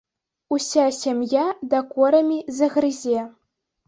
[0.55, 1.43] Уся сям'я
[1.73, 3.21] дакорамі загрызе.